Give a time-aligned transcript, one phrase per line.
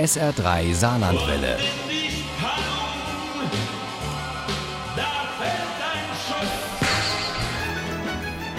[0.00, 1.58] SR3 Saarlandwelle.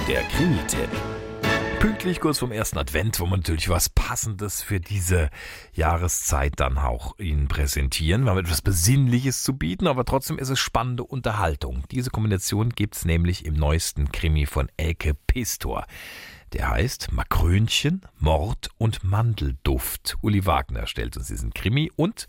[0.08, 0.90] Der Krimi-Tipp.
[1.80, 5.32] Pünktlich kurz vom ersten Advent, wo wir natürlich was Passendes für diese
[5.74, 8.26] Jahreszeit dann auch Ihnen präsentieren.
[8.26, 11.86] Wir haben etwas Besinnliches zu bieten, aber trotzdem ist es spannende Unterhaltung.
[11.90, 15.88] Diese Kombination gibt's nämlich im neuesten Krimi von Elke Pistor.
[16.54, 20.18] Der heißt Makrönchen, Mord und Mandelduft.
[20.22, 22.28] Uli Wagner stellt uns diesen Krimi und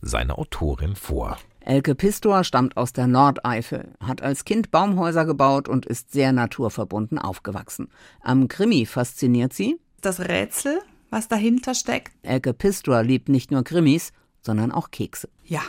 [0.00, 1.38] seine Autorin vor.
[1.60, 7.18] Elke Pistor stammt aus der Nordeifel, hat als Kind Baumhäuser gebaut und ist sehr naturverbunden
[7.18, 7.88] aufgewachsen.
[8.22, 10.80] Am Krimi fasziniert sie das Rätsel,
[11.10, 12.12] was dahinter steckt.
[12.22, 15.28] Elke Pistor liebt nicht nur Krimis, sondern auch Kekse.
[15.44, 15.62] Ja.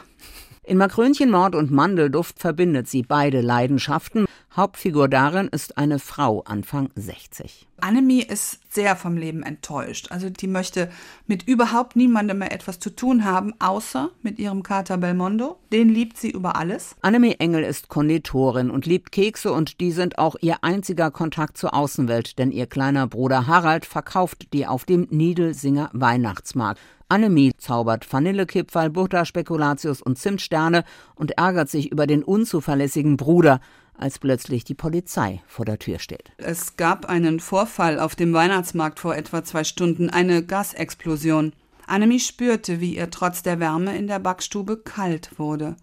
[0.64, 4.26] In Makrönchenmord und Mandelduft verbindet sie beide Leidenschaften.
[4.54, 7.70] Hauptfigur darin ist eine Frau Anfang 60.
[7.80, 10.12] Annemie ist sehr vom Leben enttäuscht.
[10.12, 10.90] Also die möchte
[11.26, 15.58] mit überhaupt niemandem mehr etwas zu tun haben, außer mit ihrem Kater Belmondo.
[15.72, 16.98] Den liebt sie über alles.
[17.02, 21.74] Annemie Engel ist Konditorin und liebt Kekse und die sind auch ihr einziger Kontakt zur
[21.74, 26.82] Außenwelt, denn ihr kleiner Bruder Harald verkauft die auf dem Niedelsinger Weihnachtsmarkt.
[27.08, 30.84] Annemie zaubert Vanillekipferl, Butter, Spekulatius und Zimtsterne
[31.16, 33.62] und ärgert sich über den unzuverlässigen Bruder,
[34.02, 36.32] als plötzlich die Polizei vor der Tür steht.
[36.38, 41.54] Es gab einen Vorfall auf dem Weihnachtsmarkt vor etwa zwei Stunden, eine Gasexplosion.
[41.88, 45.76] Annemie spürte, wie ihr trotz der Wärme in der Backstube kalt wurde.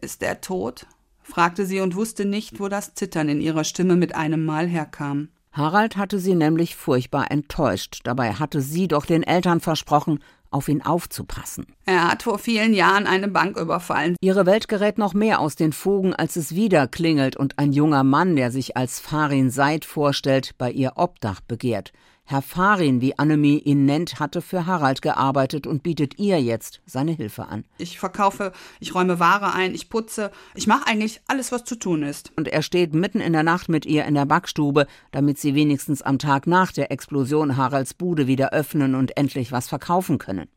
[0.00, 0.86] Ist er tot?
[1.22, 5.28] fragte sie und wusste nicht, wo das Zittern in ihrer Stimme mit einem Mal herkam.
[5.52, 8.00] Harald hatte sie nämlich furchtbar enttäuscht.
[8.04, 10.20] Dabei hatte sie doch den Eltern versprochen,
[10.52, 11.66] auf ihn aufzupassen.
[11.86, 14.16] Er hat vor vielen Jahren eine Bank überfallen.
[14.20, 18.04] Ihre Welt gerät noch mehr aus den Fugen, als es wieder klingelt und ein junger
[18.04, 21.92] Mann, der sich als Farin Seid vorstellt, bei ihr Obdach begehrt.
[22.24, 27.12] Herr Farin, wie Annemie ihn nennt, hatte für Harald gearbeitet und bietet ihr jetzt seine
[27.12, 27.64] Hilfe an.
[27.78, 32.02] Ich verkaufe, ich räume Ware ein, ich putze, ich mache eigentlich alles, was zu tun
[32.02, 32.32] ist.
[32.36, 36.00] Und er steht mitten in der Nacht mit ihr in der Backstube, damit sie wenigstens
[36.00, 40.48] am Tag nach der Explosion Haralds Bude wieder öffnen und endlich was verkaufen können.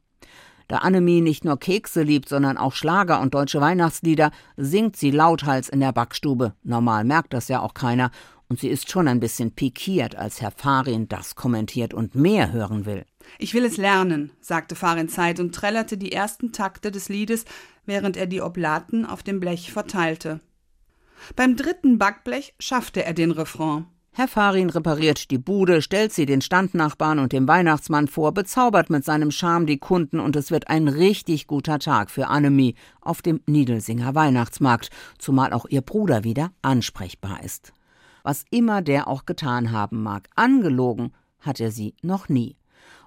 [0.68, 5.70] Da Annemie nicht nur Kekse liebt, sondern auch Schlager und deutsche Weihnachtslieder, singt sie lauthals
[5.70, 6.54] in der Backstube.
[6.64, 8.10] Normal merkt das ja auch keiner
[8.50, 12.86] und sie ist schon ein bisschen pikiert, als Herr Farin das kommentiert und mehr hören
[12.86, 13.06] will.
[13.40, 17.46] Ich will es lernen, sagte Farin Zeit und trällerte die ersten Takte des Liedes,
[17.86, 20.42] während er die Oblaten auf dem Blech verteilte.
[21.36, 23.88] Beim dritten Backblech schaffte er den Refrain.
[24.12, 29.04] Herr Farin repariert die Bude, stellt sie den Standnachbarn und dem Weihnachtsmann vor, bezaubert mit
[29.04, 33.42] seinem Charme die Kunden und es wird ein richtig guter Tag für Annemie auf dem
[33.46, 37.74] Niedelsinger Weihnachtsmarkt, zumal auch ihr Bruder wieder ansprechbar ist
[38.26, 40.30] was immer der auch getan haben mag.
[40.36, 42.58] Angelogen hat er sie noch nie.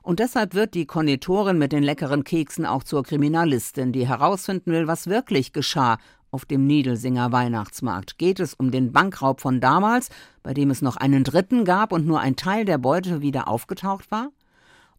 [0.01, 4.87] Und deshalb wird die Konditorin mit den leckeren Keksen auch zur Kriminalistin, die herausfinden will,
[4.87, 5.99] was wirklich geschah
[6.31, 8.17] auf dem Niedelsinger Weihnachtsmarkt.
[8.17, 10.09] Geht es um den Bankraub von damals,
[10.43, 14.11] bei dem es noch einen dritten gab und nur ein Teil der Beute wieder aufgetaucht
[14.11, 14.31] war?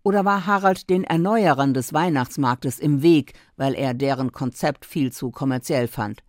[0.04, 5.32] Oder war Harald den Erneuerern des Weihnachtsmarktes im Weg, weil er deren Konzept viel zu
[5.32, 6.24] kommerziell fand?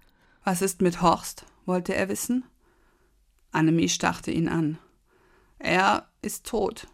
[0.45, 1.45] Was ist mit Horst?
[1.67, 2.45] wollte er wissen.
[3.53, 4.79] Annemie starrte ihn an.
[5.59, 6.87] Er ist tot.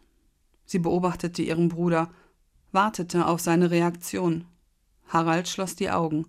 [0.65, 2.11] Sie beobachtete ihren Bruder,
[2.73, 4.47] wartete auf seine Reaktion.
[5.09, 6.27] Harald schloss die Augen.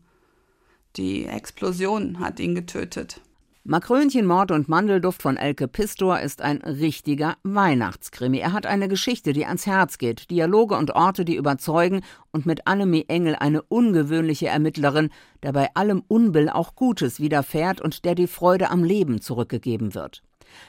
[0.96, 3.22] Die Explosion hat ihn getötet.
[3.70, 8.38] Makrönchen, Mord und Mandelduft von Elke Pistor ist ein richtiger Weihnachtskrimi.
[8.38, 12.00] Er hat eine Geschichte, die ans Herz geht, Dialoge und Orte, die überzeugen
[12.32, 15.10] und mit Annemie Engel eine ungewöhnliche Ermittlerin,
[15.44, 20.24] der bei allem Unbill auch Gutes widerfährt und der die Freude am Leben zurückgegeben wird.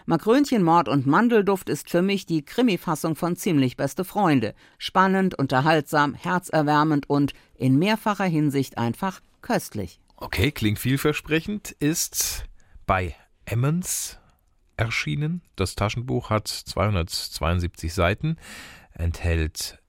[0.07, 4.55] Makrönchen, Mord und Mandelduft ist für mich die Krimi-Fassung von Ziemlich beste Freunde.
[4.77, 10.01] Spannend, unterhaltsam, herzerwärmend und in mehrfacher Hinsicht einfach köstlich.
[10.17, 12.43] Okay, klingt vielversprechend, ist
[12.89, 14.19] bei Emmons
[14.79, 15.43] erschienen.
[15.57, 18.37] Das Taschenbuch hat 272 Seiten,
[18.93, 19.81] enthält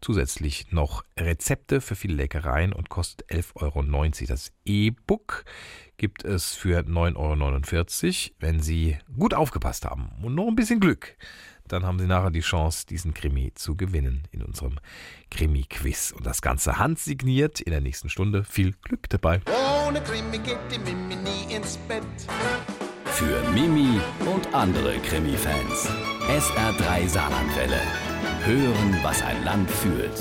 [0.00, 4.26] zusätzlich noch Rezepte für viele Leckereien und kostet 11,90 Euro.
[4.26, 5.44] Das E-Book
[5.96, 8.34] gibt es für 9,49 Euro.
[8.40, 11.16] Wenn Sie gut aufgepasst haben und noch ein bisschen Glück,
[11.72, 14.78] dann haben Sie nachher die Chance, diesen Krimi zu gewinnen in unserem
[15.30, 16.12] Krimi-Quiz.
[16.12, 18.44] Und das Ganze handsigniert in der nächsten Stunde.
[18.44, 19.40] Viel Glück dabei.
[19.86, 22.02] Ohne Krimi geht die Mimi nie ins Bett.
[23.06, 24.00] Für Mimi
[24.32, 25.88] und andere Krimi-Fans.
[26.28, 27.80] SR3 Saarlandwelle.
[28.44, 30.12] Hören, was ein Land fühlt.